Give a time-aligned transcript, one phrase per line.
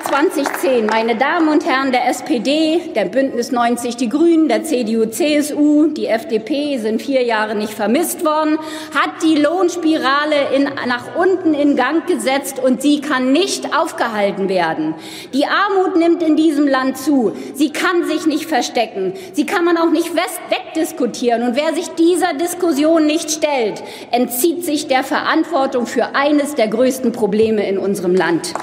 [0.00, 5.06] Agenda 2010, meine Damen und Herren der SPD, der Bündnis 90 Die Grünen, der CDU,
[5.06, 8.58] CSU, die FDP sind vier Jahre nicht vermisst worden,
[8.94, 14.94] hat die Lohnspirale in, nach unten in Gang gesetzt und sie kann nicht aufgehalten werden.
[15.32, 17.32] Die Armut nimmt in diesem Land zu.
[17.54, 19.14] Sie kann sich nicht verstecken.
[19.32, 21.42] Sie kann man auch nicht wegdiskutieren.
[21.42, 27.12] Und wer sich dieser Diskussion nicht stellt, entzieht sich der Verantwortung für eines der größten
[27.12, 28.54] Probleme in unserem Land.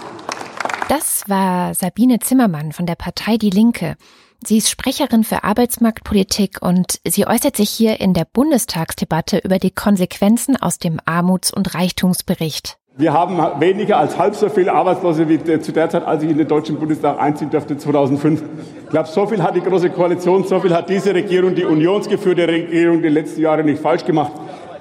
[0.88, 3.98] Das war Sabine Zimmermann von der Partei Die Linke.
[4.46, 9.72] Sie ist Sprecherin für Arbeitsmarktpolitik und sie äußert sich hier in der Bundestagsdebatte über die
[9.72, 12.78] Konsequenzen aus dem Armuts- und Reichtumsbericht.
[12.96, 16.38] Wir haben weniger als halb so viele Arbeitslose wie zu der Zeit, als ich in
[16.38, 18.42] den Deutschen Bundestag einziehen durfte, 2005.
[18.86, 22.48] Ich glaube, so viel hat die Große Koalition, so viel hat diese Regierung, die unionsgeführte
[22.48, 24.32] Regierung, die letzten Jahre nicht falsch gemacht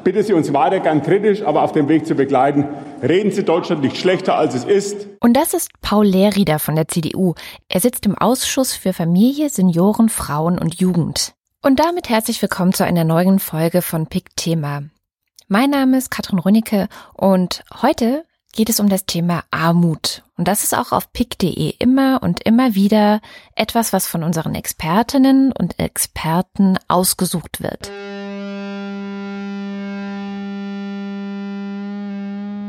[0.07, 2.65] bitte Sie uns weiter gern kritisch, aber auf dem Weg zu begleiten.
[3.03, 5.09] Reden Sie Deutschland nicht schlechter, als es ist.
[5.19, 7.35] Und das ist Paul Lehrrieder von der CDU.
[7.69, 11.35] Er sitzt im Ausschuss für Familie, Senioren, Frauen und Jugend.
[11.61, 14.85] Und damit herzlich willkommen zu einer neuen Folge von Pick Thema.
[15.49, 20.23] Mein Name ist Katrin Rönicke und heute geht es um das Thema Armut.
[20.39, 23.21] Und das ist auch auf pick.de immer und immer wieder
[23.57, 27.91] etwas, was von unseren Expertinnen und Experten ausgesucht wird.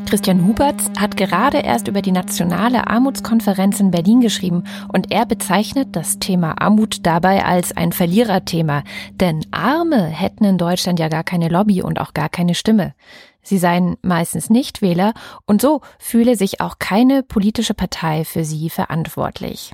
[0.07, 5.97] Christian Huberts hat gerade erst über die Nationale Armutskonferenz in Berlin geschrieben und er bezeichnet
[5.97, 8.83] das Thema Armut dabei als ein Verliererthema.
[9.11, 12.93] Denn Arme hätten in Deutschland ja gar keine Lobby und auch gar keine Stimme.
[13.41, 15.13] Sie seien meistens Nichtwähler
[15.45, 19.73] und so fühle sich auch keine politische Partei für sie verantwortlich.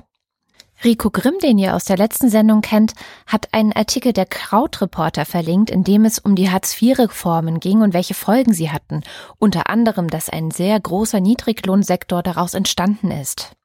[0.84, 2.92] Rico Grimm, den ihr aus der letzten Sendung kennt,
[3.26, 8.14] hat einen Artikel der Krautreporter verlinkt, in dem es um die Hartz-IV-Reformen ging und welche
[8.14, 9.02] Folgen sie hatten.
[9.38, 13.56] Unter anderem, dass ein sehr großer Niedriglohnsektor daraus entstanden ist.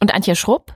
[0.00, 0.74] Und Antje Schrupp,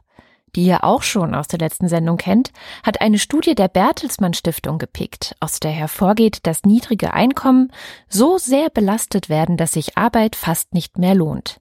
[0.55, 2.53] die ihr auch schon aus der letzten Sendung kennt,
[2.85, 7.73] hat eine Studie der Bertelsmann Stiftung gepickt, aus der hervorgeht, dass niedrige Einkommen
[8.09, 11.61] so sehr belastet werden, dass sich Arbeit fast nicht mehr lohnt.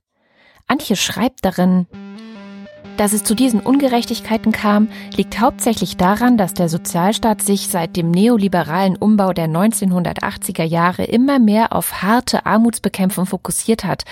[0.68, 1.88] Antje schreibt darin,
[3.00, 8.12] dass es zu diesen Ungerechtigkeiten kam, liegt hauptsächlich daran, dass der Sozialstaat sich seit dem
[8.12, 14.04] neoliberalen Umbau der 1980er Jahre immer mehr auf harte Armutsbekämpfung fokussiert hat.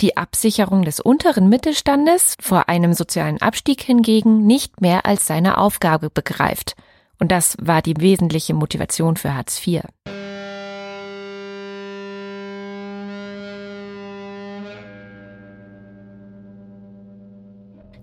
[0.00, 6.08] Die Absicherung des unteren Mittelstandes vor einem sozialen Abstieg hingegen nicht mehr als seine Aufgabe
[6.08, 6.76] begreift.
[7.18, 9.82] Und das war die wesentliche Motivation für Hartz IV.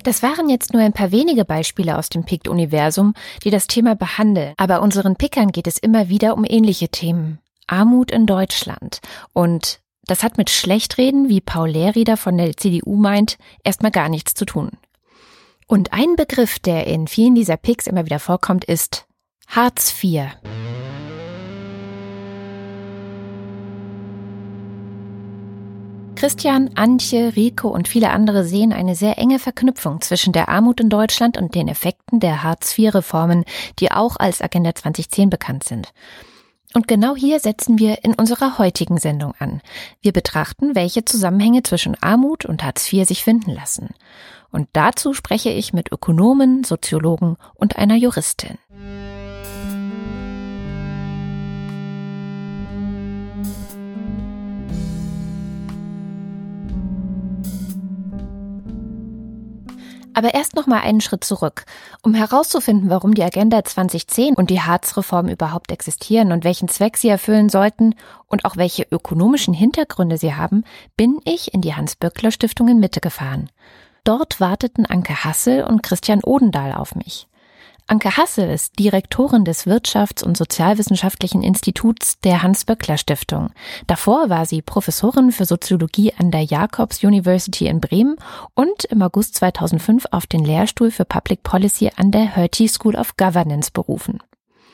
[0.05, 4.53] Das waren jetzt nur ein paar wenige Beispiele aus dem PICT-Universum, die das Thema behandeln.
[4.55, 7.39] Aber unseren Pickern geht es immer wieder um ähnliche Themen.
[7.66, 9.01] Armut in Deutschland.
[9.33, 14.35] Und das hat mit Schlechtreden, wie Paul Lehrrieder von der CDU meint, erstmal gar nichts
[14.35, 14.73] zu tun.
[15.65, 19.07] Und ein Begriff, der in vielen dieser Picks immer wieder vorkommt, ist
[19.47, 20.27] Hartz IV.
[26.25, 30.90] Christian, Antje, Rico und viele andere sehen eine sehr enge Verknüpfung zwischen der Armut in
[30.90, 33.46] Deutschland und den Effekten der Hartz-IV-Reformen,
[33.78, 35.94] die auch als Agenda 2010 bekannt sind.
[36.74, 39.62] Und genau hier setzen wir in unserer heutigen Sendung an.
[40.02, 43.90] Wir betrachten, welche Zusammenhänge zwischen Armut und Hartz IV sich finden lassen.
[44.52, 48.57] Und dazu spreche ich mit Ökonomen, Soziologen und einer Juristin.
[60.15, 61.65] Aber erst noch mal einen Schritt zurück,
[62.01, 67.09] um herauszufinden, warum die Agenda 2010 und die Hartz-Reform überhaupt existieren und welchen Zweck sie
[67.09, 67.95] erfüllen sollten
[68.27, 70.63] und auch welche ökonomischen Hintergründe sie haben,
[70.95, 73.49] bin ich in die Hans-Böckler-Stiftung in Mitte gefahren.
[74.05, 77.27] Dort warteten Anke Hassel und Christian Odendahl auf mich.
[77.87, 83.51] Anke Hassel ist Direktorin des Wirtschafts- und Sozialwissenschaftlichen Instituts der Hans-Böckler-Stiftung.
[83.85, 88.15] Davor war sie Professorin für Soziologie an der Jacobs University in Bremen
[88.55, 93.17] und im August 2005 auf den Lehrstuhl für Public Policy an der Hertie School of
[93.17, 94.17] Governance berufen.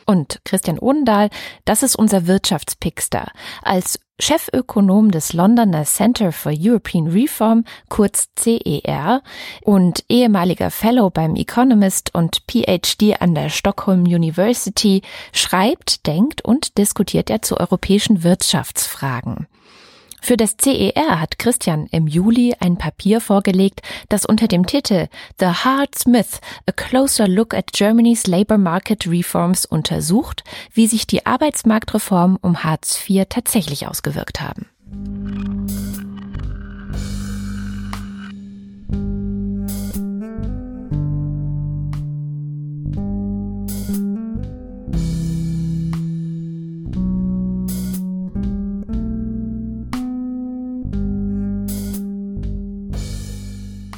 [0.05, 1.29] Und Christian Odendahl,
[1.65, 3.29] das ist unser Wirtschaftspickster.
[3.61, 9.23] Als Chefökonom des Londoner Center for European Reform, kurz CER,
[9.63, 15.01] und ehemaliger Fellow beim Economist und PhD an der Stockholm University,
[15.33, 19.47] schreibt, denkt und diskutiert er zu europäischen Wirtschaftsfragen.
[20.23, 25.07] Für das CER hat Christian im Juli ein Papier vorgelegt, das unter dem Titel
[25.39, 31.25] The Hard Smith, A Closer Look at Germany's Labor Market Reforms untersucht, wie sich die
[31.25, 34.68] Arbeitsmarktreform um Hartz IV tatsächlich ausgewirkt haben.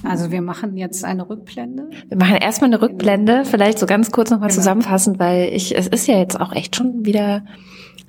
[0.04, 1.90] Also wir machen jetzt eine Rückblende.
[2.10, 4.60] Wir machen erstmal eine Rückblende, vielleicht so ganz kurz nochmal genau.
[4.60, 7.44] zusammenfassen, weil ich, es ist ja jetzt auch echt schon wieder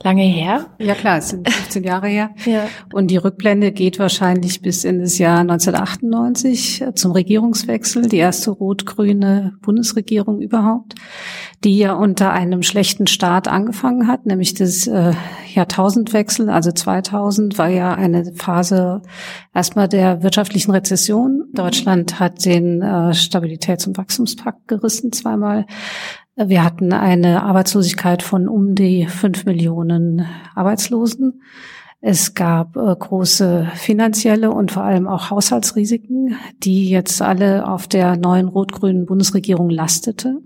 [0.02, 0.67] lange her.
[0.79, 2.31] Ja klar, es sind 15 Jahre her.
[2.44, 2.67] ja.
[2.93, 8.50] Und die Rückblende geht wahrscheinlich bis in das Jahr 1998 äh, zum Regierungswechsel, die erste
[8.50, 10.94] rot-grüne Bundesregierung überhaupt,
[11.64, 15.12] die ja unter einem schlechten Start angefangen hat, nämlich das äh,
[15.54, 19.02] Jahrtausendwechsel, also 2000 war ja eine Phase
[19.54, 21.44] erstmal der wirtschaftlichen Rezession.
[21.52, 25.66] Deutschland hat den äh, Stabilitäts- und Wachstumspakt gerissen zweimal.
[26.36, 31.42] Wir hatten eine Arbeitslosigkeit von um die fünf Millionen Arbeitslosen.
[32.06, 38.16] Es gab äh, große finanzielle und vor allem auch Haushaltsrisiken, die jetzt alle auf der
[38.16, 40.42] neuen rot-grünen Bundesregierung lastete.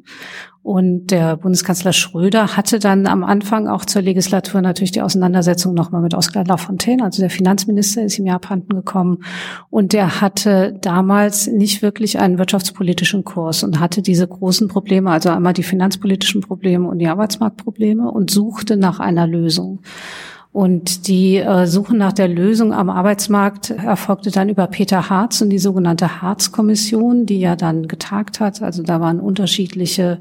[0.68, 6.02] Und der Bundeskanzler Schröder hatte dann am Anfang auch zur Legislatur natürlich die Auseinandersetzung nochmal
[6.02, 9.24] mit Oskar Lafontaine, also der Finanzminister ist ihm ja abhanden gekommen.
[9.70, 15.30] Und der hatte damals nicht wirklich einen wirtschaftspolitischen Kurs und hatte diese großen Probleme, also
[15.30, 19.78] einmal die finanzpolitischen Probleme und die Arbeitsmarktprobleme und suchte nach einer Lösung.
[20.52, 25.50] Und die äh, Suche nach der Lösung am Arbeitsmarkt erfolgte dann über Peter Harz und
[25.50, 28.62] die sogenannte Harz-Kommission, die ja dann getagt hat.
[28.62, 30.18] Also da waren unterschiedliche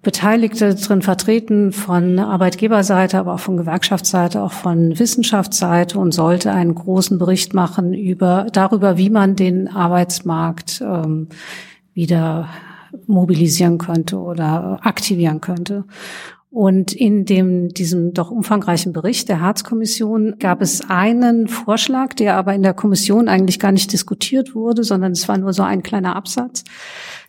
[0.00, 6.76] Beteiligte drin vertreten von Arbeitgeberseite, aber auch von Gewerkschaftsseite, auch von Wissenschaftsseite und sollte einen
[6.76, 11.28] großen Bericht machen über darüber, wie man den Arbeitsmarkt ähm,
[11.94, 12.48] wieder
[13.06, 15.84] mobilisieren könnte oder aktivieren könnte.
[16.50, 22.54] Und in dem, diesem doch umfangreichen Bericht der Harz-Kommission gab es einen Vorschlag, der aber
[22.54, 26.16] in der Kommission eigentlich gar nicht diskutiert wurde, sondern es war nur so ein kleiner
[26.16, 26.64] Absatz,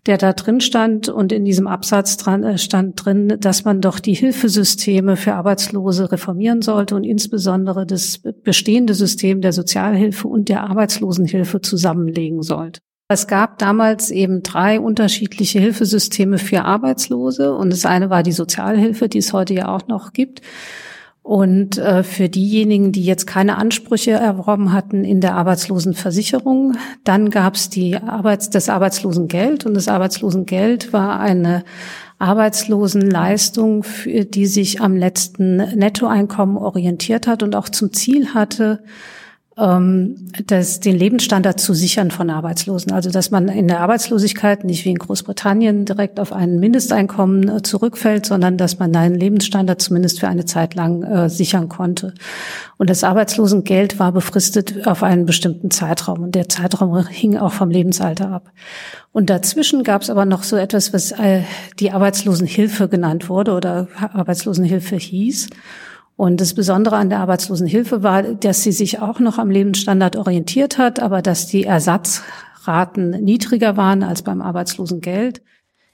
[0.05, 1.09] der da drin stand.
[1.09, 6.13] Und in diesem Absatz dran, äh, stand drin, dass man doch die Hilfesysteme für Arbeitslose
[6.13, 12.79] reformieren sollte und insbesondere das bestehende System der Sozialhilfe und der Arbeitslosenhilfe zusammenlegen sollte.
[13.11, 19.09] Es gab damals eben drei unterschiedliche Hilfesysteme für Arbeitslose und das eine war die Sozialhilfe,
[19.09, 20.43] die es heute ja auch noch gibt.
[21.23, 27.55] Und äh, für diejenigen, die jetzt keine Ansprüche erworben hatten in der Arbeitslosenversicherung, dann gab
[27.55, 31.63] es die Arbeits das Arbeitslosengeld und das Arbeitslosengeld war eine
[32.19, 38.83] Arbeitslosenleistung, die sich am letzten Nettoeinkommen orientiert hat und auch zum Ziel hatte,
[39.59, 40.15] ähm,
[40.45, 42.91] das, den Lebensstandard zu sichern von Arbeitslosen.
[42.91, 47.61] Also dass man in der Arbeitslosigkeit nicht wie in Großbritannien direkt auf ein Mindesteinkommen äh,
[47.61, 52.13] zurückfällt, sondern dass man seinen Lebensstandard zumindest für eine Zeit lang äh, sichern konnte.
[52.77, 56.23] Und das Arbeitslosengeld war befristet auf einen bestimmten Zeitraum.
[56.23, 58.51] Und der Zeitraum hing auch vom Lebensalter ab.
[59.11, 61.41] Und dazwischen gab es aber noch so etwas, was äh,
[61.79, 65.49] die Arbeitslosenhilfe genannt wurde oder Arbeitslosenhilfe hieß.
[66.19, 70.77] Und das Besondere an der Arbeitslosenhilfe war, dass sie sich auch noch am Lebensstandard orientiert
[70.77, 75.41] hat, aber dass die Ersatzraten niedriger waren als beim Arbeitslosengeld.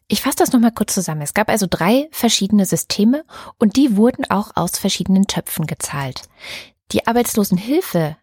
[0.07, 1.21] Ich fasse das nochmal kurz zusammen.
[1.21, 3.23] Es gab also drei verschiedene Systeme
[3.59, 6.23] und die wurden auch aus verschiedenen Töpfen gezahlt.
[6.91, 8.17] Die Arbeitslosenhilfe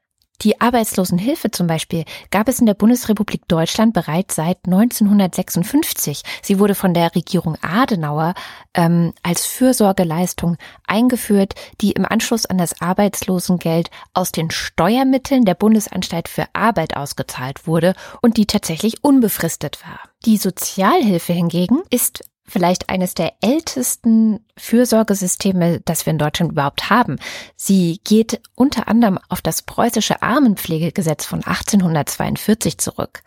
[0.44, 6.22] die Arbeitslosenhilfe zum Beispiel gab es in der Bundesrepublik Deutschland bereits seit 1956.
[6.42, 8.34] Sie wurde von der Regierung Adenauer
[8.74, 10.56] ähm, als Fürsorgeleistung
[10.86, 17.66] eingeführt, die im Anschluss an das Arbeitslosengeld aus den Steuermitteln der Bundesanstalt für Arbeit ausgezahlt
[17.66, 20.00] wurde und die tatsächlich unbefristet war.
[20.24, 27.16] Die Sozialhilfe hingegen ist vielleicht eines der ältesten Fürsorgesysteme, das wir in Deutschland überhaupt haben.
[27.56, 33.22] Sie geht unter anderem auf das preußische Armenpflegegesetz von 1842 zurück.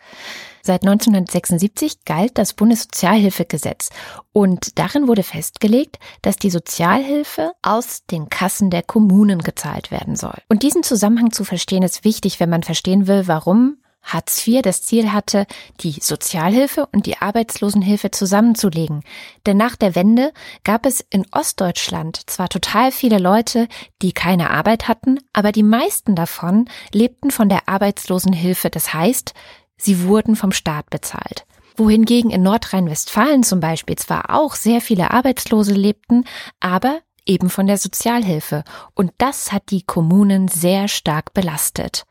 [0.62, 3.90] Seit 1976 galt das Bundessozialhilfegesetz
[4.32, 10.38] und darin wurde festgelegt, dass die Sozialhilfe aus den Kassen der Kommunen gezahlt werden soll.
[10.48, 14.82] Und diesen Zusammenhang zu verstehen ist wichtig, wenn man verstehen will, warum Hartz IV das
[14.82, 15.46] Ziel hatte,
[15.80, 19.02] die Sozialhilfe und die Arbeitslosenhilfe zusammenzulegen.
[19.44, 20.32] Denn nach der Wende
[20.64, 23.68] gab es in Ostdeutschland zwar total viele Leute,
[24.00, 28.70] die keine Arbeit hatten, aber die meisten davon lebten von der Arbeitslosenhilfe.
[28.70, 29.34] Das heißt,
[29.76, 31.44] sie wurden vom Staat bezahlt.
[31.76, 36.24] Wohingegen in Nordrhein-Westfalen zum Beispiel zwar auch sehr viele Arbeitslose lebten,
[36.58, 38.64] aber eben von der Sozialhilfe.
[38.94, 42.06] Und das hat die Kommunen sehr stark belastet.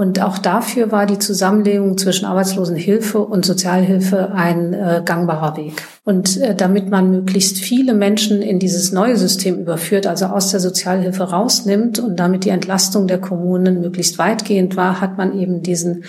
[0.00, 5.74] Und auch dafür war die Zusammenlegung zwischen Arbeitslosenhilfe und Sozialhilfe ein äh, gangbarer Weg.
[6.04, 10.60] Und äh, damit man möglichst viele Menschen in dieses neue System überführt, also aus der
[10.60, 16.04] Sozialhilfe rausnimmt und damit die Entlastung der Kommunen möglichst weitgehend war, hat man eben diesen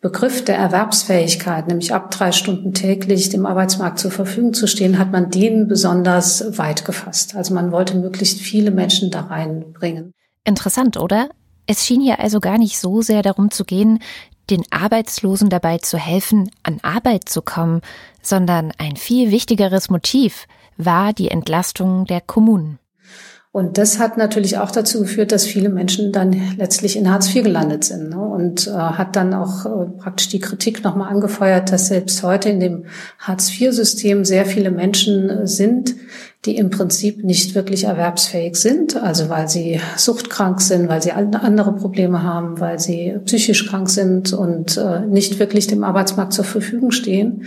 [0.00, 5.12] Begriff der Erwerbsfähigkeit, nämlich ab drei Stunden täglich dem Arbeitsmarkt zur Verfügung zu stehen, hat
[5.12, 7.36] man den besonders weit gefasst.
[7.36, 10.14] Also man wollte möglichst viele Menschen da reinbringen.
[10.44, 11.28] Interessant, oder?
[11.66, 14.00] Es schien hier also gar nicht so sehr darum zu gehen,
[14.50, 17.80] den Arbeitslosen dabei zu helfen, an Arbeit zu kommen,
[18.22, 22.78] sondern ein viel wichtigeres Motiv war die Entlastung der Kommunen.
[23.54, 27.44] Und das hat natürlich auch dazu geführt, dass viele Menschen dann letztlich in Hartz IV
[27.44, 28.18] gelandet sind ne?
[28.18, 32.58] und äh, hat dann auch äh, praktisch die Kritik nochmal angefeuert, dass selbst heute in
[32.58, 32.86] dem
[33.20, 35.94] Hartz IV-System sehr viele Menschen äh, sind,
[36.46, 41.76] die im Prinzip nicht wirklich erwerbsfähig sind, also weil sie suchtkrank sind, weil sie andere
[41.76, 46.90] Probleme haben, weil sie psychisch krank sind und äh, nicht wirklich dem Arbeitsmarkt zur Verfügung
[46.90, 47.44] stehen.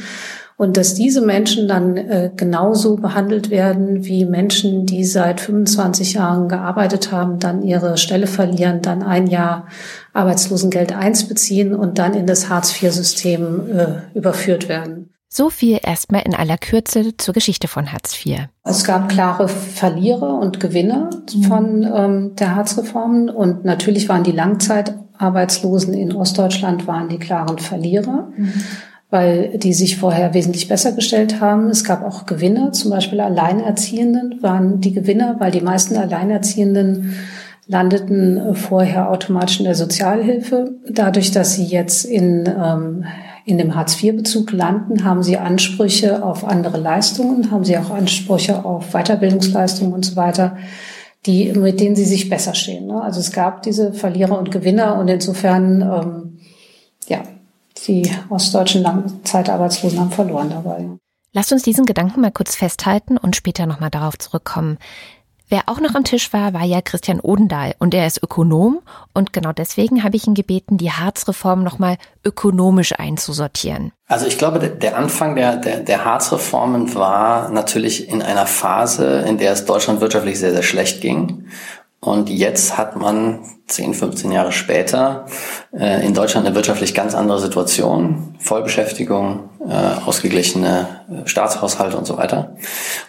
[0.58, 6.50] Und dass diese Menschen dann äh, genauso behandelt werden wie Menschen, die seit 25 Jahren
[6.50, 9.68] gearbeitet haben, dann ihre Stelle verlieren, dann ein Jahr
[10.14, 15.12] Arbeitslosengeld 1 beziehen und dann in das Hartz-IV-System äh, überführt werden.
[15.30, 18.48] So viel erstmal in aller Kürze zur Geschichte von Hartz IV.
[18.64, 21.12] Es gab klare Verlierer und Gewinner
[21.48, 28.30] von ähm, der Hartz-Reformen und natürlich waren die Langzeitarbeitslosen in Ostdeutschland waren die klaren Verlierer.
[28.36, 28.64] Mhm
[29.10, 31.70] weil die sich vorher wesentlich besser gestellt haben.
[31.70, 37.14] Es gab auch Gewinner, zum Beispiel Alleinerziehenden waren die Gewinner, weil die meisten Alleinerziehenden
[37.68, 40.76] landeten vorher automatisch in der Sozialhilfe.
[40.90, 43.06] Dadurch, dass sie jetzt in, ähm,
[43.46, 48.92] in dem Hartz-IV-Bezug landen, haben sie Ansprüche auf andere Leistungen, haben sie auch Ansprüche auf
[48.92, 50.58] Weiterbildungsleistungen und so weiter,
[51.26, 52.88] die, mit denen sie sich besser stehen.
[52.88, 53.02] Ne?
[53.02, 56.27] Also es gab diese Verlierer und Gewinner und insofern, ähm,
[57.88, 60.88] die ostdeutschen Langzeitarbeitslosen haben verloren dabei.
[61.34, 64.78] Lasst uns diesen Gedanken mal kurz festhalten und später nochmal darauf zurückkommen.
[65.50, 68.80] Wer auch noch am Tisch war, war ja Christian Odendahl und er ist Ökonom
[69.14, 73.94] und genau deswegen habe ich ihn gebeten, die Harzreform nochmal ökonomisch einzusortieren.
[74.08, 79.38] Also ich glaube, der Anfang der, der, der Harzreformen war natürlich in einer Phase, in
[79.38, 81.46] der es Deutschland wirtschaftlich sehr, sehr schlecht ging.
[82.02, 85.26] Und jetzt hat man 10, 15 Jahre später
[85.78, 88.36] äh, in Deutschland eine wirtschaftlich ganz andere Situation.
[88.40, 92.56] Vollbeschäftigung, äh, ausgeglichene äh, Staatshaushalte und so weiter.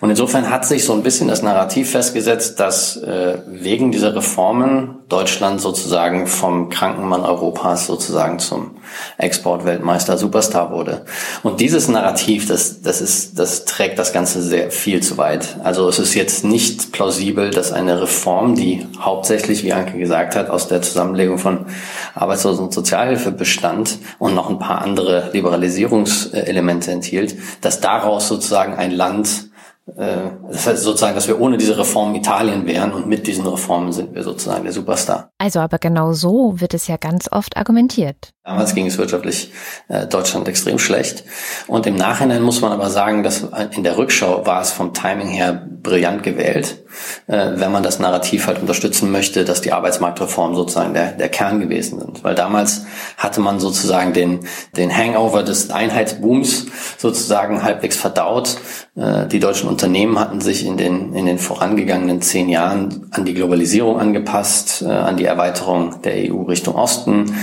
[0.01, 4.97] Und insofern hat sich so ein bisschen das Narrativ festgesetzt, dass äh, wegen dieser Reformen
[5.09, 8.73] Deutschland sozusagen vom Krankenmann Europas sozusagen zum
[9.17, 11.05] Exportweltmeister Superstar wurde.
[11.43, 15.57] Und dieses Narrativ, das, das ist, das trägt das Ganze sehr viel zu weit.
[15.63, 20.48] Also es ist jetzt nicht plausibel, dass eine Reform, die hauptsächlich, wie Anke gesagt hat,
[20.49, 21.67] aus der Zusammenlegung von
[22.15, 28.91] Arbeitslosen- und Sozialhilfe bestand und noch ein paar andere Liberalisierungselemente enthielt, dass daraus sozusagen ein
[28.91, 29.49] Land
[29.97, 33.93] äh, das heißt sozusagen, dass wir ohne diese Reformen Italien wären und mit diesen Reformen
[33.93, 35.31] sind wir sozusagen der Superstar.
[35.39, 38.31] Also aber genau so wird es ja ganz oft argumentiert.
[38.49, 39.53] Damals ging es wirtschaftlich
[39.89, 41.23] äh, Deutschland extrem schlecht.
[41.67, 43.45] Und im Nachhinein muss man aber sagen, dass
[43.77, 46.83] in der Rückschau war es vom Timing her brillant gewählt,
[47.27, 51.61] äh, wenn man das Narrativ halt unterstützen möchte, dass die Arbeitsmarktreformen sozusagen der, der Kern
[51.61, 52.25] gewesen sind.
[52.25, 52.87] Weil damals
[53.19, 54.41] hatte man sozusagen den,
[54.77, 58.57] den Hangover des Einheitsbooms sozusagen halbwegs verdaut.
[58.97, 63.35] Äh, die deutschen Unternehmen hatten sich in den, in den vorangegangenen zehn Jahren an die
[63.35, 67.35] Globalisierung angepasst, äh, an die Erweiterung der EU Richtung Osten,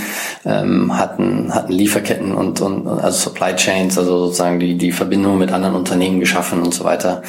[0.44, 5.52] ähm, hatten, hatten Lieferketten und, und also Supply Chains, also sozusagen die, die Verbindung mit
[5.52, 7.22] anderen Unternehmen geschaffen und so weiter.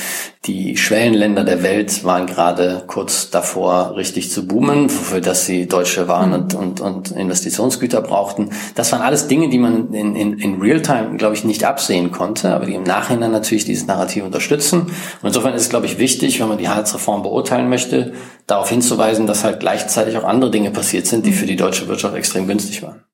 [0.45, 6.07] Die Schwellenländer der Welt waren gerade kurz davor, richtig zu boomen, für das sie deutsche
[6.07, 8.51] Waren und, und, und Investitionsgüter brauchten.
[8.75, 12.53] Das waren alles Dinge, die man in, in, in Realtime, glaube ich, nicht absehen konnte,
[12.53, 14.81] aber die im Nachhinein natürlich dieses Narrativ unterstützen.
[14.81, 18.13] Und insofern ist es, glaube ich, wichtig, wenn man die Heizreform beurteilen möchte,
[18.45, 22.15] darauf hinzuweisen, dass halt gleichzeitig auch andere Dinge passiert sind, die für die deutsche Wirtschaft
[22.15, 23.06] extrem günstig waren.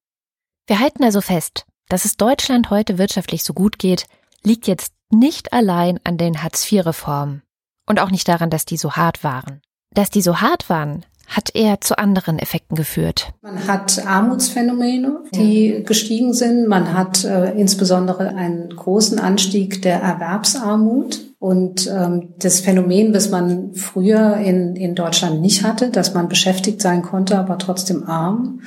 [0.65, 4.05] Wir halten also fest, dass es Deutschland heute wirtschaftlich so gut geht,
[4.43, 7.41] liegt jetzt nicht allein an den Hartz-IV-Reformen
[7.85, 9.61] und auch nicht daran, dass die so hart waren.
[9.93, 13.33] Dass die so hart waren, hat eher zu anderen Effekten geführt.
[13.41, 16.67] Man hat Armutsphänomene, die gestiegen sind.
[16.69, 21.19] Man hat äh, insbesondere einen großen Anstieg der Erwerbsarmut.
[21.39, 26.81] Und ähm, das Phänomen, das man früher in, in Deutschland nicht hatte, dass man beschäftigt
[26.81, 28.61] sein konnte, aber trotzdem arm,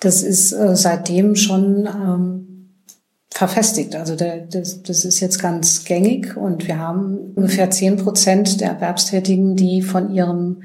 [0.00, 2.50] das ist äh, seitdem schon ähm,
[3.30, 3.94] verfestigt.
[3.94, 8.70] Also der, das, das ist jetzt ganz gängig und wir haben ungefähr zehn Prozent der
[8.72, 10.62] Erwerbstätigen, die von ihrem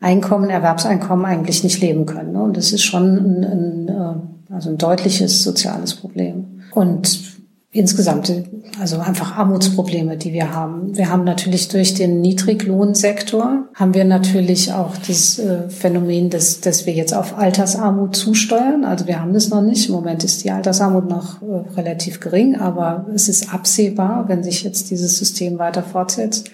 [0.00, 2.32] Einkommen, Erwerbseinkommen eigentlich nicht leben können.
[2.32, 2.42] Ne?
[2.42, 6.62] Und das ist schon ein, ein, äh, also ein deutliches soziales Problem.
[6.72, 7.33] Und
[7.74, 8.32] insgesamt,
[8.80, 10.96] also einfach Armutsprobleme, die wir haben.
[10.96, 16.86] Wir haben natürlich durch den Niedriglohnsektor, haben wir natürlich auch das äh, Phänomen, dass, dass
[16.86, 18.84] wir jetzt auf Altersarmut zusteuern.
[18.84, 19.88] Also wir haben das noch nicht.
[19.88, 24.62] Im Moment ist die Altersarmut noch äh, relativ gering, aber es ist absehbar, wenn sich
[24.62, 26.52] jetzt dieses System weiter fortsetzt,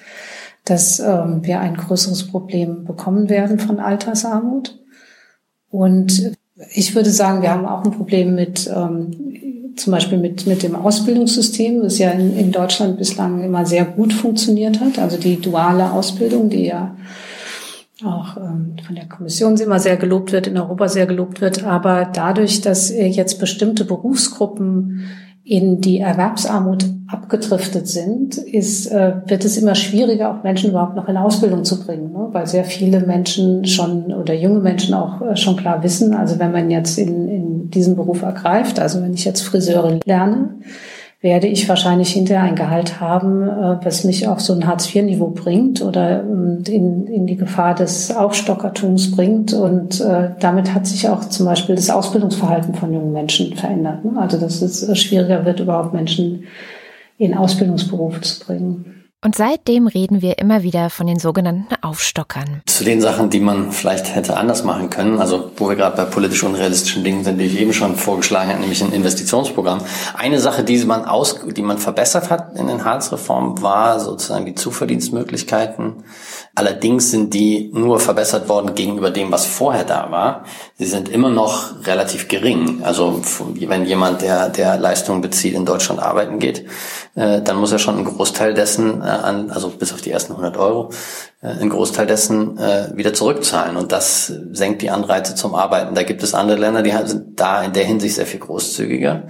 [0.65, 4.79] dass ähm, wir ein größeres Problem bekommen werden von Altersarmut.
[5.69, 6.33] Und
[6.73, 10.75] Ich würde sagen, wir haben auch ein Problem mit ähm, zum Beispiel mit, mit dem
[10.75, 14.99] Ausbildungssystem, das ja in, in Deutschland bislang immer sehr gut funktioniert hat.
[14.99, 16.97] Also die duale Ausbildung, die ja
[18.05, 21.65] auch ähm, von der Kommission immer sehr gelobt wird, in Europa sehr gelobt wird.
[21.65, 25.05] Aber dadurch, dass jetzt bestimmte Berufsgruppen
[25.51, 31.09] in die Erwerbsarmut abgedriftet sind, ist, äh, wird es immer schwieriger, auch Menschen überhaupt noch
[31.09, 32.29] in Ausbildung zu bringen, ne?
[32.31, 36.53] weil sehr viele Menschen schon oder junge Menschen auch äh, schon klar wissen, also wenn
[36.53, 40.51] man jetzt in, in diesen Beruf ergreift, also wenn ich jetzt Friseurin lerne,
[41.23, 45.83] werde ich wahrscheinlich hinterher ein Gehalt haben, äh, was mich auf so ein Hartz-IV-Niveau bringt
[45.83, 49.53] oder ähm, in, in die Gefahr des Aufstockertums bringt.
[49.53, 54.05] Und äh, damit hat sich auch zum Beispiel das Ausbildungsverhalten von jungen Menschen verändert.
[54.05, 54.13] Ne?
[54.19, 56.45] Also dass es schwieriger wird, überhaupt Menschen
[57.19, 59.00] in Ausbildungsberufe zu bringen.
[59.23, 62.63] Und seitdem reden wir immer wieder von den sogenannten Aufstockern.
[62.65, 66.07] Zu den Sachen, die man vielleicht hätte anders machen können, also wo wir gerade bei
[66.07, 69.83] politisch unrealistischen Dingen sind, die ich eben schon vorgeschlagen habe, nämlich ein Investitionsprogramm.
[70.17, 74.55] Eine Sache, die man aus, die man verbessert hat in den Hartz-Reformen, war sozusagen die
[74.55, 76.03] Zuverdienstmöglichkeiten.
[76.55, 80.45] Allerdings sind die nur verbessert worden gegenüber dem, was vorher da war.
[80.79, 82.81] Sie sind immer noch relativ gering.
[82.85, 86.65] Also wenn jemand, der, der Leistungen bezieht, in Deutschland arbeiten geht,
[87.21, 90.33] äh, dann muss er schon einen Großteil dessen, äh, an, also bis auf die ersten
[90.33, 90.91] 100 Euro,
[91.43, 93.77] äh, einen Großteil dessen äh, wieder zurückzahlen.
[93.77, 95.95] Und das senkt die Anreize zum Arbeiten.
[95.95, 99.25] Da gibt es andere Länder, die sind da in der Hinsicht sehr viel großzügiger.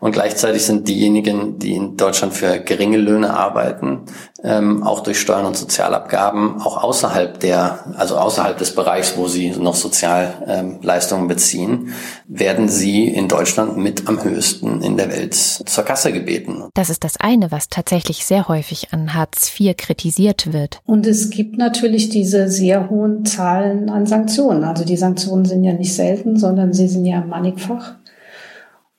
[0.00, 4.06] Und gleichzeitig sind diejenigen, die in Deutschland für geringe Löhne arbeiten,
[4.42, 9.50] ähm, auch durch Steuern und Sozialabgaben, auch außerhalb der, also außerhalb des Bereichs, wo sie
[9.50, 11.92] noch Sozialleistungen ähm, beziehen,
[12.26, 16.64] werden sie in Deutschland mit am höchsten in der Welt zur Kasse gebeten.
[16.72, 20.80] Das ist das eine, was tatsächlich sehr häufig an Hartz IV kritisiert wird.
[20.86, 24.64] Und es gibt natürlich diese sehr hohen Zahlen an Sanktionen.
[24.64, 27.99] Also die Sanktionen sind ja nicht selten, sondern sie sind ja mannigfach.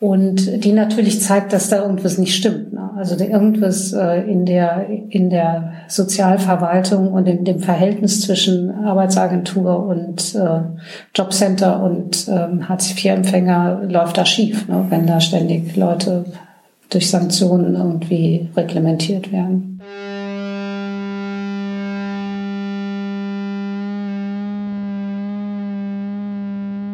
[0.01, 2.73] Und die natürlich zeigt, dass da irgendwas nicht stimmt.
[2.73, 2.89] Ne?
[2.97, 10.33] Also irgendwas äh, in der in der Sozialverwaltung und in dem Verhältnis zwischen Arbeitsagentur und
[10.33, 10.61] äh,
[11.13, 14.87] Jobcenter und ähm, Hartz-IV-Empfänger läuft da schief, ne?
[14.89, 16.25] wenn da ständig Leute
[16.89, 19.70] durch Sanktionen irgendwie reglementiert werden.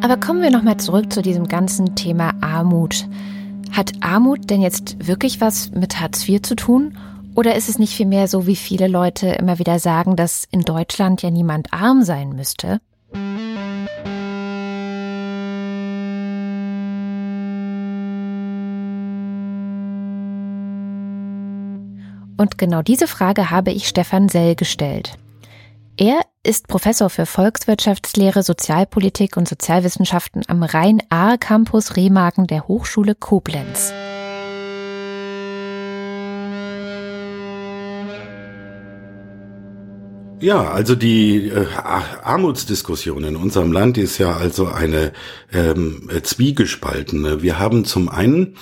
[0.02, 3.08] Aber kommen wir nochmal zurück zu diesem ganzen Thema Armut.
[3.72, 6.98] Hat Armut denn jetzt wirklich was mit Hartz IV zu tun?
[7.36, 11.22] Oder ist es nicht vielmehr so, wie viele Leute immer wieder sagen, dass in Deutschland
[11.22, 12.80] ja niemand arm sein müsste?
[22.38, 25.18] Und genau diese Frage habe ich Stefan Sell gestellt.
[25.98, 33.92] Er ist Professor für Volkswirtschaftslehre, Sozialpolitik und Sozialwissenschaften am Rhein-Ahr-Campus Remagen der Hochschule Koblenz.
[40.40, 45.12] Ja, also die äh, Armutsdiskussion in unserem Land ist ja also eine
[45.52, 47.42] ähm, zwiegespaltene.
[47.42, 48.56] Wir haben zum einen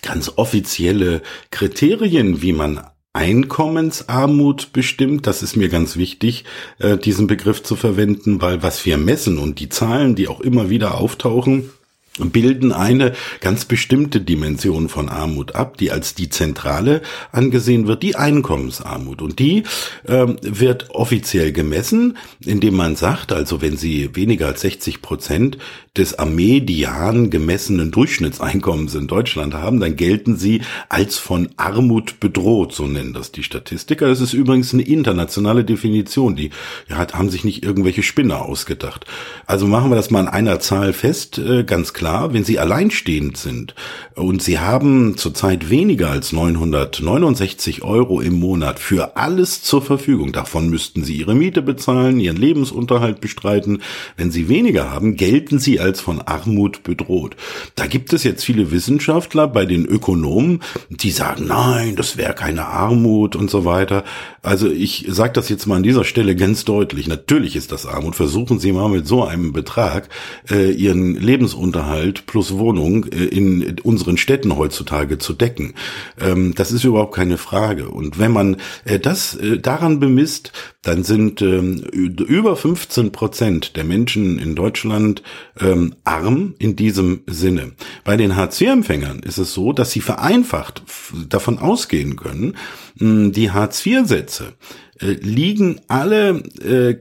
[0.00, 5.26] ganz offizielle Kriterien, wie man Einkommensarmut bestimmt.
[5.26, 6.44] Das ist mir ganz wichtig,
[6.78, 10.68] äh, diesen Begriff zu verwenden, weil was wir messen und die Zahlen, die auch immer
[10.68, 11.70] wieder auftauchen,
[12.18, 17.02] bilden eine ganz bestimmte Dimension von Armut ab, die als die zentrale
[17.32, 19.22] angesehen wird, die Einkommensarmut.
[19.22, 19.64] Und die
[20.06, 25.58] ähm, wird offiziell gemessen, indem man sagt, also wenn Sie weniger als 60 Prozent
[25.96, 32.74] des am Median gemessenen Durchschnittseinkommens in Deutschland haben, dann gelten Sie als von Armut bedroht,
[32.74, 34.08] so nennen das die Statistiker.
[34.08, 36.50] Das ist übrigens eine internationale Definition, die
[36.88, 39.06] ja, haben sich nicht irgendwelche Spinner ausgedacht.
[39.46, 42.60] Also machen wir das mal an einer Zahl fest, äh, ganz klar klar, wenn Sie
[42.60, 43.74] alleinstehend sind
[44.14, 50.70] und Sie haben zurzeit weniger als 969 Euro im Monat für alles zur Verfügung, davon
[50.70, 53.82] müssten Sie Ihre Miete bezahlen, Ihren Lebensunterhalt bestreiten.
[54.16, 57.34] Wenn Sie weniger haben, gelten Sie als von Armut bedroht.
[57.74, 62.66] Da gibt es jetzt viele Wissenschaftler bei den Ökonomen, die sagen, nein, das wäre keine
[62.66, 64.04] Armut und so weiter.
[64.42, 67.08] Also ich sage das jetzt mal an dieser Stelle ganz deutlich.
[67.08, 68.14] Natürlich ist das Armut.
[68.14, 70.08] Versuchen Sie mal mit so einem Betrag
[70.48, 75.74] äh, Ihren Lebensunterhalt Lebensunterhalt plus Wohnung äh, in unseren Städten heutzutage zu decken.
[76.20, 77.88] Ähm, das ist überhaupt keine Frage.
[77.88, 83.84] Und wenn man äh, das äh, daran bemisst, dann sind ähm, über 15 Prozent der
[83.84, 85.22] Menschen in Deutschland
[85.60, 87.72] ähm, arm in diesem Sinne.
[88.04, 90.82] Bei den Hartz-IV-Empfängern ist es so, dass sie vereinfacht
[91.28, 92.56] davon ausgehen können,
[92.98, 94.54] die Hartz-IV-Sätze
[95.00, 96.42] liegen alle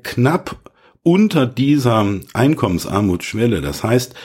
[0.04, 0.60] knapp
[1.06, 2.04] unter dieser
[2.34, 3.62] Einkommensarmutsschwelle.
[3.62, 4.16] Das heißt,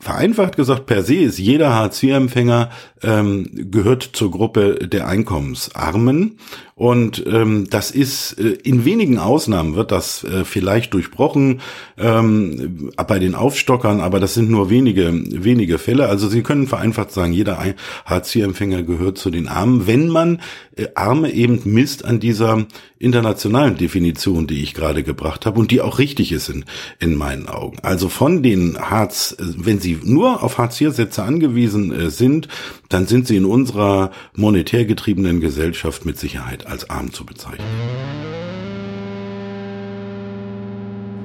[0.00, 2.70] vereinfacht gesagt, per se ist jeder Hartz-IV-Empfänger
[3.02, 6.38] ähm, gehört zur Gruppe der Einkommensarmen.
[6.78, 11.60] Und ähm, das ist äh, in wenigen Ausnahmen wird das äh, vielleicht durchbrochen
[11.98, 16.08] ähm, bei den Aufstockern, aber das sind nur wenige wenige Fälle.
[16.08, 17.58] Also Sie können vereinfacht sagen, jeder
[18.04, 20.40] Hartz-IV-Empfänger gehört zu den Armen, wenn man
[20.76, 22.64] äh, Arme eben misst an dieser
[23.00, 26.64] internationalen Definition, die ich gerade gebracht habe und die auch richtig ist in,
[27.00, 27.78] in meinen Augen.
[27.82, 32.46] Also von den Hartz, äh, wenn Sie nur auf Hartz-IV-Sätze angewiesen äh, sind,
[32.88, 37.66] dann sind Sie in unserer monetär getriebenen Gesellschaft mit Sicherheit als arm zu bezeichnen.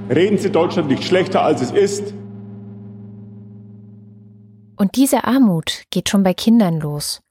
[0.10, 2.14] Reden Sie Deutschland nicht schlechter, als es ist.
[4.76, 7.22] Und diese Armut geht schon bei Kindern los.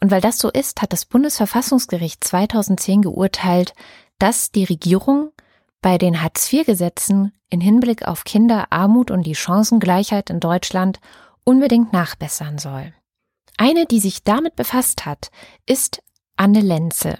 [0.00, 3.74] Und weil das so ist, hat das Bundesverfassungsgericht 2010 geurteilt,
[4.18, 5.30] dass die Regierung
[5.80, 11.00] bei den Hartz-IV-Gesetzen in Hinblick auf Kinderarmut und die Chancengleichheit in Deutschland
[11.44, 12.94] unbedingt nachbessern soll.
[13.58, 15.30] Eine, die sich damit befasst hat,
[15.66, 16.02] ist
[16.36, 17.18] Anne Lenze.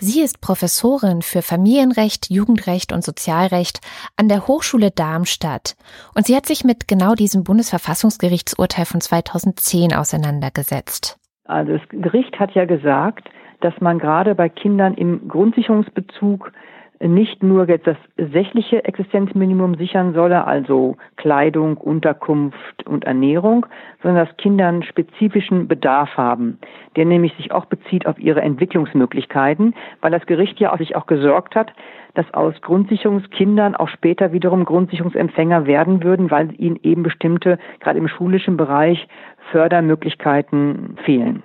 [0.00, 3.80] Sie ist Professorin für Familienrecht, Jugendrecht und Sozialrecht
[4.16, 5.74] an der Hochschule Darmstadt
[6.14, 11.18] und sie hat sich mit genau diesem Bundesverfassungsgerichtsurteil von 2010 auseinandergesetzt.
[11.46, 13.28] Also das Gericht hat ja gesagt,
[13.60, 16.52] dass man gerade bei Kindern im Grundsicherungsbezug
[17.00, 23.66] nicht nur jetzt das sächliche Existenzminimum sichern solle, also Kleidung, Unterkunft und Ernährung,
[24.02, 26.58] sondern dass Kinder einen spezifischen Bedarf haben,
[26.96, 31.06] der nämlich sich auch bezieht auf ihre Entwicklungsmöglichkeiten, weil das Gericht ja auch sich auch
[31.06, 31.72] gesorgt hat,
[32.14, 38.08] dass aus Grundsicherungskindern auch später wiederum Grundsicherungsempfänger werden würden, weil ihnen eben bestimmte, gerade im
[38.08, 39.06] schulischen Bereich,
[39.52, 41.42] Fördermöglichkeiten fehlen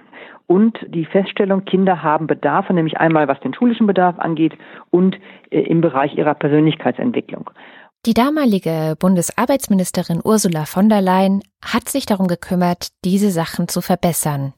[0.48, 4.54] und die Feststellung, Kinder haben Bedarfe, nämlich einmal was den schulischen Bedarf angeht
[4.92, 5.18] und
[5.50, 7.50] äh, im Bereich ihrer Persönlichkeitsentwicklung.
[8.06, 14.54] Die damalige Bundesarbeitsministerin Ursula von der Leyen hat sich darum gekümmert, diese Sachen zu verbessern.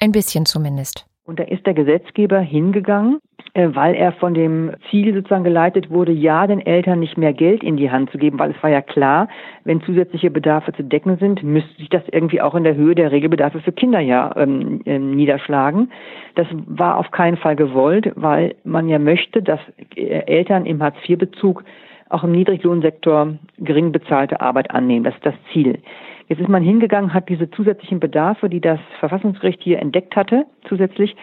[0.00, 1.06] Ein bisschen zumindest.
[1.26, 3.18] Und da ist der Gesetzgeber hingegangen,
[3.54, 7.64] äh, weil er von dem Ziel sozusagen geleitet wurde, ja, den Eltern nicht mehr Geld
[7.64, 9.26] in die Hand zu geben, weil es war ja klar,
[9.64, 13.10] wenn zusätzliche Bedarfe zu decken sind, müsste sich das irgendwie auch in der Höhe der
[13.10, 15.90] Regelbedarfe für Kinder ja ähm, ähm, niederschlagen.
[16.36, 19.60] Das war auf keinen Fall gewollt, weil man ja möchte, dass
[19.96, 21.64] äh, Eltern im Hartz-IV-Bezug
[22.08, 25.02] auch im Niedriglohnsektor gering bezahlte Arbeit annehmen.
[25.02, 25.80] Das ist das Ziel.
[26.28, 31.14] Jetzt ist man hingegangen, hat diese zusätzlichen Bedarfe, die das Verfassungsgericht hier entdeckt hatte, zusätzlich,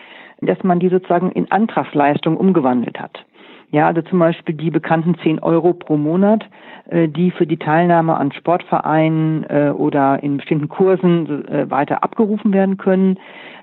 [0.41, 3.25] dass man die sozusagen in Antragsleistung umgewandelt hat.
[3.71, 6.45] Ja, also zum Beispiel die bekannten 10 Euro pro Monat,
[6.89, 12.53] äh, die für die Teilnahme an Sportvereinen äh, oder in bestimmten Kursen äh, weiter abgerufen
[12.53, 13.17] werden können.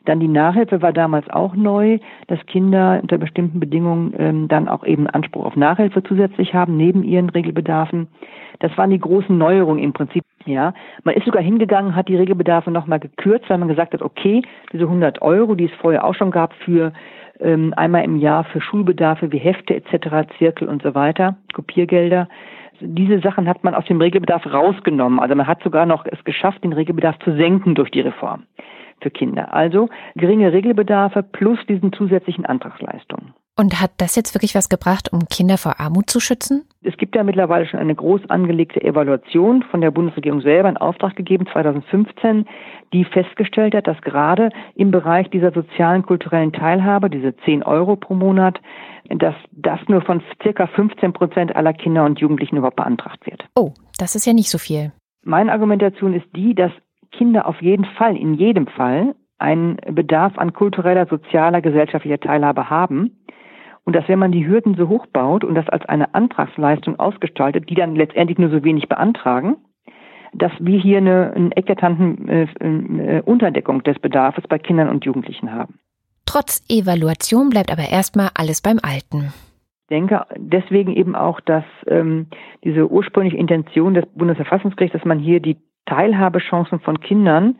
[0.06, 4.84] Dann die Nachhilfe war damals auch neu, dass Kinder unter bestimmten Bedingungen ähm, dann auch
[4.84, 8.08] eben Anspruch auf Nachhilfe zusätzlich haben, neben ihren Regelbedarfen.
[8.58, 10.24] Das waren die großen Neuerungen im Prinzip.
[10.46, 10.72] Ja,
[11.04, 14.84] man ist sogar hingegangen, hat die Regelbedarfe nochmal gekürzt, weil man gesagt hat, okay, diese
[14.84, 16.92] 100 Euro, die es vorher auch schon gab für
[17.40, 22.28] ähm, einmal im Jahr für Schulbedarfe wie Hefte etc., Zirkel und so weiter, Kopiergelder.
[22.80, 25.20] Diese Sachen hat man aus dem Regelbedarf rausgenommen.
[25.20, 28.44] Also man hat sogar noch es geschafft, den Regelbedarf zu senken durch die Reform
[29.02, 29.52] für Kinder.
[29.52, 33.34] Also geringe Regelbedarfe plus diesen zusätzlichen Antragsleistungen.
[33.56, 36.64] Und hat das jetzt wirklich was gebracht, um Kinder vor Armut zu schützen?
[36.82, 41.14] Es gibt ja mittlerweile schon eine groß angelegte Evaluation von der Bundesregierung selber in Auftrag
[41.14, 42.46] gegeben, 2015,
[42.94, 48.14] die festgestellt hat, dass gerade im Bereich dieser sozialen, kulturellen Teilhabe, diese 10 Euro pro
[48.14, 48.58] Monat,
[49.10, 53.44] dass das nur von circa 15 Prozent aller Kinder und Jugendlichen überhaupt beantragt wird.
[53.54, 54.92] Oh, das ist ja nicht so viel.
[55.22, 56.72] Meine Argumentation ist die, dass
[57.12, 63.20] Kinder auf jeden Fall, in jedem Fall, einen Bedarf an kultureller, sozialer, gesellschaftlicher Teilhabe haben
[63.84, 67.68] und dass wenn man die Hürden so hoch baut und das als eine Antragsleistung ausgestaltet,
[67.70, 69.56] die dann letztendlich nur so wenig beantragen,
[70.32, 75.52] dass wir hier eine, eine eklatanten äh, äh, Unterdeckung des Bedarfs bei Kindern und Jugendlichen
[75.52, 75.78] haben.
[76.26, 79.32] Trotz Evaluation bleibt aber erstmal alles beim Alten.
[79.82, 82.28] Ich denke deswegen eben auch, dass ähm,
[82.62, 87.58] diese ursprüngliche Intention des Bundesverfassungsgerichts, dass man hier die Teilhabechancen von Kindern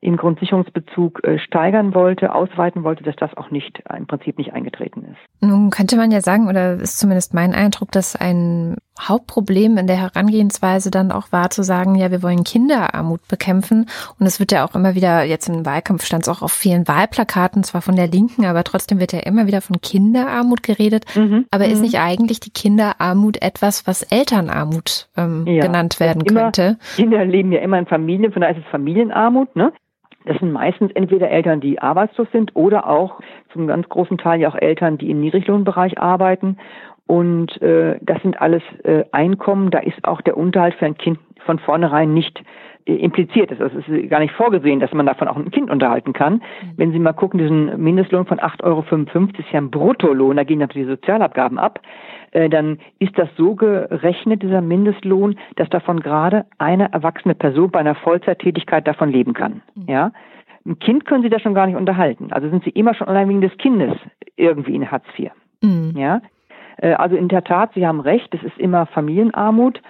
[0.00, 5.02] im Grundsicherungsbezug äh, steigern wollte, ausweiten wollte, dass das auch nicht im Prinzip nicht eingetreten
[5.02, 5.18] ist.
[5.40, 10.00] Nun könnte man ja sagen, oder ist zumindest mein Eindruck, dass ein Hauptproblem in der
[10.00, 13.86] Herangehensweise dann auch war zu sagen, ja, wir wollen Kinderarmut bekämpfen.
[14.18, 16.88] Und es wird ja auch immer wieder, jetzt im Wahlkampf stand es auch auf vielen
[16.88, 21.04] Wahlplakaten, zwar von der Linken, aber trotzdem wird ja immer wieder von Kinderarmut geredet.
[21.14, 21.46] Mhm.
[21.50, 21.72] Aber mhm.
[21.72, 26.78] ist nicht eigentlich die Kinderarmut etwas, was Elternarmut ähm, ja, genannt werden könnte?
[26.96, 29.72] Kinder leben ja immer in Familien, von daher ist es Familienarmut, ne?
[30.26, 33.20] Das sind meistens entweder Eltern, die arbeitslos sind oder auch
[33.52, 36.58] zum ganz großen Teil ja auch Eltern, die im Niedriglohnbereich arbeiten.
[37.06, 39.70] Und äh, das sind alles äh, Einkommen.
[39.70, 42.42] Da ist auch der Unterhalt für ein Kind von vornherein nicht
[42.86, 43.60] impliziert ist.
[43.60, 46.34] Also es ist gar nicht vorgesehen, dass man davon auch ein Kind unterhalten kann.
[46.34, 46.40] Mhm.
[46.76, 48.84] Wenn Sie mal gucken, diesen Mindestlohn von 8,55 Euro
[49.38, 51.80] ist ja ein Bruttolohn, da gehen natürlich die Sozialabgaben ab.
[52.32, 57.80] Äh, dann ist das so gerechnet, dieser Mindestlohn, dass davon gerade eine erwachsene Person bei
[57.80, 59.62] einer Vollzeittätigkeit davon leben kann.
[59.74, 59.84] Mhm.
[59.88, 60.12] Ja.
[60.64, 62.32] Ein Kind können Sie da schon gar nicht unterhalten.
[62.32, 63.96] Also sind Sie immer schon allein wegen des Kindes
[64.36, 65.30] irgendwie in Hartz IV.
[65.62, 65.92] Mhm.
[65.96, 66.20] Ja.
[66.78, 69.80] Äh, also in der Tat, Sie haben recht, es ist immer Familienarmut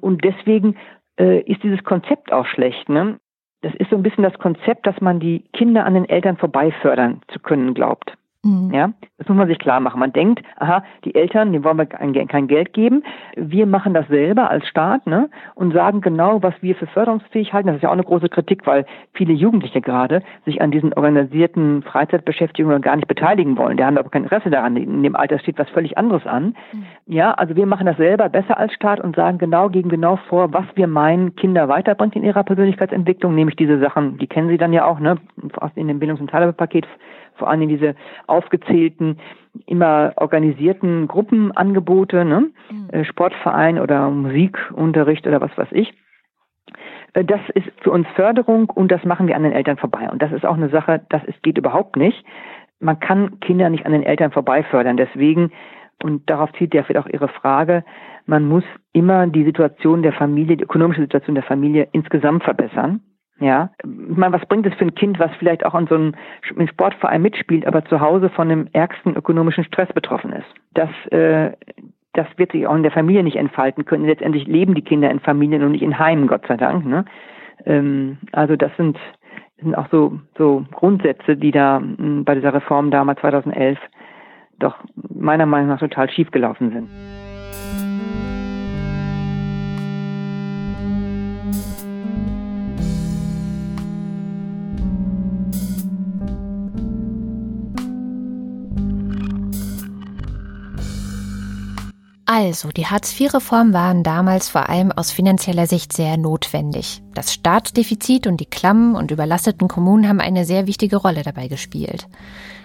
[0.00, 0.76] und deswegen
[1.18, 2.88] äh, ist dieses Konzept auch schlecht.
[2.88, 3.18] Ne?
[3.62, 6.70] Das ist so ein bisschen das Konzept, dass man die Kinder an den Eltern vorbei
[6.82, 8.16] fördern zu können glaubt.
[8.44, 8.72] Mhm.
[8.72, 10.00] Ja, das muss man sich klar machen.
[10.00, 13.02] Man denkt, aha, die Eltern, denen wollen wir kein Geld geben.
[13.36, 17.68] Wir machen das selber als Staat ne, und sagen genau, was wir für förderungsfähig halten.
[17.68, 21.82] Das ist ja auch eine große Kritik, weil viele Jugendliche gerade sich an diesen organisierten
[21.82, 23.76] Freizeitbeschäftigungen gar nicht beteiligen wollen.
[23.76, 24.76] Die haben aber kein Interesse daran.
[24.76, 26.54] In dem Alter steht was völlig anderes an.
[26.72, 26.86] Mhm.
[27.06, 30.52] Ja, also wir machen das selber besser als Staat und sagen genau, gegen genau vor,
[30.52, 34.72] was wir meinen, Kinder weiterbringt in ihrer Persönlichkeitsentwicklung, nämlich diese Sachen, die kennen Sie dann
[34.72, 35.16] ja auch, ne,
[35.74, 36.86] in dem Bildungs- und Teilhabepaket
[37.36, 37.94] vor allem diese
[38.26, 39.18] aufgezählten,
[39.66, 42.50] immer organisierten Gruppenangebote, ne?
[42.70, 42.90] Mhm.
[42.90, 45.94] Äh, Sportverein oder Musikunterricht oder was weiß ich.
[47.14, 50.08] Äh, das ist für uns Förderung und das machen wir an den Eltern vorbei.
[50.10, 52.24] Und das ist auch eine Sache, das ist, geht überhaupt nicht.
[52.78, 54.96] Man kann Kinder nicht an den Eltern vorbei fördern.
[54.96, 55.50] Deswegen,
[56.02, 57.84] und darauf zieht ja vielleicht auch Ihre Frage,
[58.26, 63.00] man muss immer die Situation der Familie, die ökonomische Situation der Familie insgesamt verbessern.
[63.38, 66.14] Ja, ich meine, was bringt es für ein Kind, was vielleicht auch an so einem
[66.68, 70.46] Sportverein mitspielt, aber zu Hause von dem ärgsten ökonomischen Stress betroffen ist?
[70.72, 71.52] Das, äh,
[72.14, 74.06] das wird sich auch in der Familie nicht entfalten können.
[74.06, 76.86] Letztendlich leben die Kinder in Familien und nicht in Heimen, Gott sei Dank.
[76.86, 77.04] Ne?
[77.66, 78.98] Ähm, also das sind,
[79.60, 83.78] sind auch so, so Grundsätze, die da hm, bei dieser Reform damals 2011
[84.58, 84.76] doch
[85.10, 86.88] meiner Meinung nach total schiefgelaufen sind.
[102.28, 107.00] Also, die Hartz-IV-Reform waren damals vor allem aus finanzieller Sicht sehr notwendig.
[107.14, 112.08] Das Staatsdefizit und die klammen und überlasteten Kommunen haben eine sehr wichtige Rolle dabei gespielt.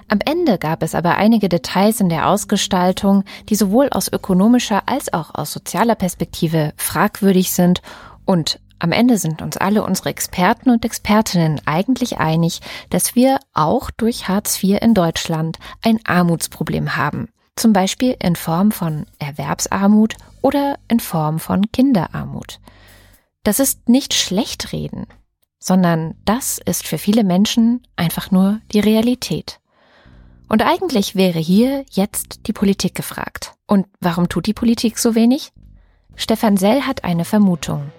[0.07, 5.13] Am Ende gab es aber einige Details in der Ausgestaltung, die sowohl aus ökonomischer als
[5.13, 7.83] auch aus sozialer Perspektive fragwürdig sind
[8.25, 13.91] und am Ende sind uns alle unsere Experten und Expertinnen eigentlich einig, dass wir auch
[13.91, 20.79] durch Hartz IV in Deutschland ein Armutsproblem haben zum Beispiel in Form von Erwerbsarmut oder
[20.87, 22.59] in Form von Kinderarmut.
[23.43, 25.07] Das ist nicht Schlechtreden,
[25.59, 29.59] sondern das ist für viele Menschen einfach nur die Realität.
[30.47, 33.53] Und eigentlich wäre hier jetzt die Politik gefragt.
[33.67, 35.53] Und warum tut die Politik so wenig?
[36.15, 37.89] Stefan Sell hat eine Vermutung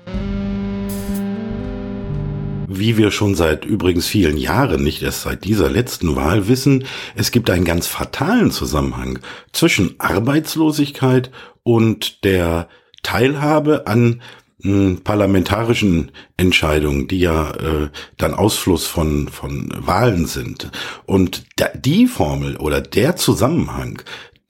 [2.78, 7.30] wie wir schon seit übrigens vielen Jahren, nicht erst seit dieser letzten Wahl wissen, es
[7.30, 9.18] gibt einen ganz fatalen Zusammenhang
[9.52, 11.30] zwischen Arbeitslosigkeit
[11.62, 12.68] und der
[13.02, 14.22] Teilhabe an
[14.62, 20.70] hm, parlamentarischen Entscheidungen, die ja äh, dann Ausfluss von von Wahlen sind.
[21.04, 24.02] Und da, die Formel oder der Zusammenhang,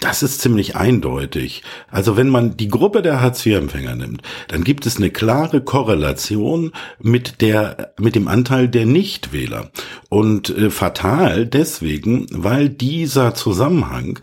[0.02, 1.62] das ist ziemlich eindeutig.
[1.90, 7.40] Also wenn man die Gruppe der Hartz-IV-Empfänger nimmt, dann gibt es eine klare Korrelation mit
[7.40, 9.70] der, mit dem Anteil der Nichtwähler.
[10.08, 14.18] Und äh, fatal deswegen, weil dieser Zusammenhang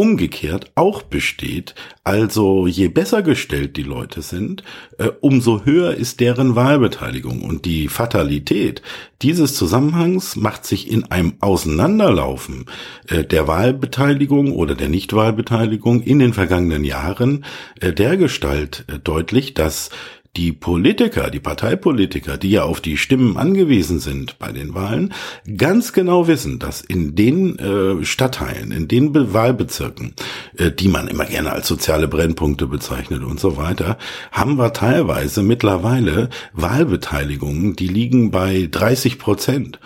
[0.00, 1.74] umgekehrt auch besteht.
[2.04, 4.62] Also je besser gestellt die Leute sind,
[4.96, 7.42] äh, umso höher ist deren Wahlbeteiligung.
[7.42, 8.80] Und die Fatalität
[9.20, 12.64] dieses Zusammenhangs macht sich in einem Auseinanderlaufen
[13.08, 17.44] äh, der Wahlbeteiligung oder der Nichtwahlbeteiligung in den vergangenen Jahren
[17.78, 19.90] äh, dergestalt deutlich, dass
[20.36, 25.12] die Politiker, die Parteipolitiker, die ja auf die Stimmen angewiesen sind bei den Wahlen,
[25.56, 30.14] ganz genau wissen, dass in den äh, Stadtteilen, in den Be Wahlbezirken,
[30.56, 33.98] äh, die man immer gerne als soziale Brennpunkte bezeichnet und so weiter,
[34.30, 39.80] haben wir teilweise mittlerweile Wahlbeteiligungen, die liegen bei 30 Prozent.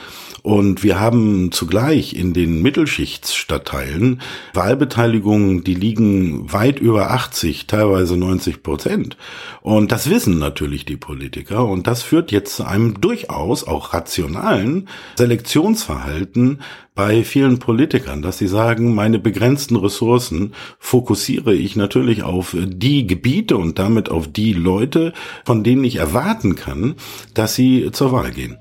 [0.45, 4.21] Und wir haben zugleich in den Mittelschichtsstadtteilen
[4.53, 9.17] Wahlbeteiligungen, die liegen weit über 80, teilweise 90 Prozent.
[9.63, 11.67] Und das wissen natürlich die Politiker.
[11.67, 16.61] Und das führt jetzt zu einem durchaus auch rationalen Selektionsverhalten
[16.95, 23.57] bei vielen Politikern, dass sie sagen, meine begrenzten Ressourcen fokussiere ich natürlich auf die Gebiete
[23.57, 25.15] und damit auf die Leute,
[25.47, 26.97] von denen ich erwarten kann,
[27.33, 28.59] dass sie zur Wahl gehen.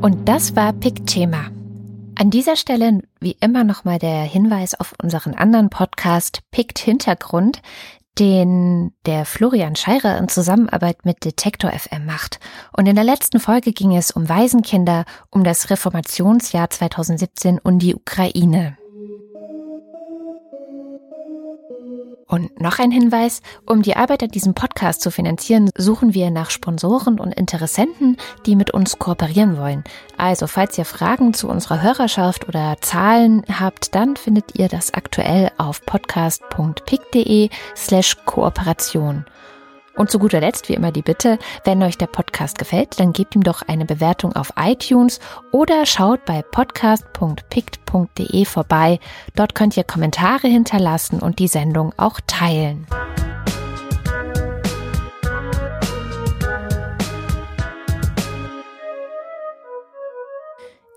[0.00, 1.50] Und das war Pick Thema.
[2.14, 7.60] An dieser Stelle wie immer nochmal der Hinweis auf unseren anderen Podcast Pickt Hintergrund,
[8.18, 12.40] den der Florian Scheirer in Zusammenarbeit mit Detektor FM macht.
[12.74, 17.94] Und in der letzten Folge ging es um Waisenkinder, um das Reformationsjahr 2017 und die
[17.94, 18.78] Ukraine.
[22.30, 26.50] Und noch ein Hinweis, um die Arbeit an diesem Podcast zu finanzieren, suchen wir nach
[26.50, 28.16] Sponsoren und Interessenten,
[28.46, 29.82] die mit uns kooperieren wollen.
[30.16, 35.50] Also, falls ihr Fragen zu unserer Hörerschaft oder Zahlen habt, dann findet ihr das aktuell
[35.58, 39.24] auf podcast.pick.de slash Kooperation.
[39.96, 43.34] Und zu guter Letzt wie immer die Bitte, wenn euch der Podcast gefällt, dann gebt
[43.34, 45.18] ihm doch eine Bewertung auf iTunes
[45.52, 49.00] oder schaut bei podcast.pict.de vorbei.
[49.34, 52.86] Dort könnt ihr Kommentare hinterlassen und die Sendung auch teilen.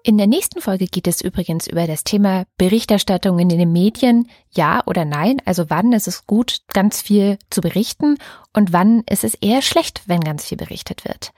[0.06, 4.84] In der nächsten Folge geht es übrigens über das Thema Berichterstattung in den Medien, ja
[4.86, 5.42] oder nein.
[5.46, 8.18] Also wann ist es gut, ganz viel zu berichten
[8.52, 11.32] und wann ist es eher schlecht, wenn ganz viel berichtet wird.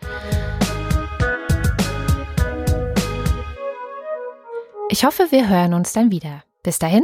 [4.90, 6.44] Ich hoffe, wir hören uns dann wieder.
[6.64, 7.04] Bis dahin,